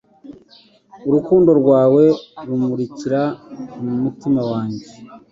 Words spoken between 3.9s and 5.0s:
mutima wanjye